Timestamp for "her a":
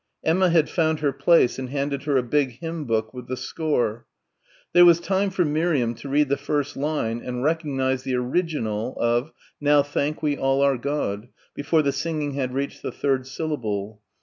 2.05-2.23